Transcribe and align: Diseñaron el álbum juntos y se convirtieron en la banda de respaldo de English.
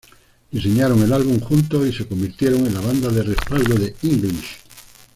Diseñaron 0.49 1.03
el 1.03 1.13
álbum 1.13 1.39
juntos 1.39 1.85
y 1.87 1.93
se 1.93 2.07
convirtieron 2.07 2.65
en 2.65 2.73
la 2.73 2.81
banda 2.81 3.09
de 3.09 3.21
respaldo 3.21 3.75
de 3.75 3.95
English. 4.01 4.57